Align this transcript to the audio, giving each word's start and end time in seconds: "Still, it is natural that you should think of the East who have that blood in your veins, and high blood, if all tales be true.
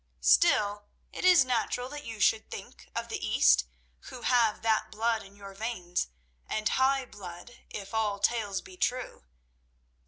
"Still, 0.19 0.87
it 1.13 1.23
is 1.23 1.45
natural 1.45 1.87
that 1.89 2.03
you 2.05 2.19
should 2.19 2.49
think 2.49 2.89
of 2.95 3.07
the 3.07 3.23
East 3.23 3.67
who 4.05 4.23
have 4.23 4.63
that 4.63 4.89
blood 4.89 5.21
in 5.21 5.35
your 5.35 5.53
veins, 5.53 6.07
and 6.47 6.67
high 6.69 7.05
blood, 7.05 7.59
if 7.69 7.93
all 7.93 8.17
tales 8.17 8.61
be 8.61 8.75
true. 8.77 9.25